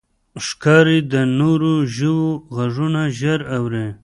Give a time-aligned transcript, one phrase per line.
[0.45, 3.87] ښکاري د نورو ژوو غږونه ژر اوري.